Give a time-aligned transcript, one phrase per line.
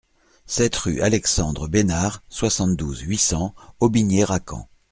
[0.47, 4.67] sept rue Alexandre Besnard, soixante-douze, huit cents, Aubigné-Racan